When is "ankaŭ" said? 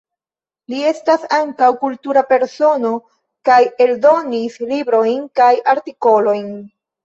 1.37-1.69